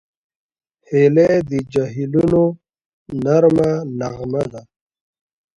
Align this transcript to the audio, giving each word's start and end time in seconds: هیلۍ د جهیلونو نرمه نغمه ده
هیلۍ 0.89 1.33
د 1.49 1.51
جهیلونو 1.73 2.43
نرمه 3.23 3.71
نغمه 3.99 4.43
ده 4.51 4.61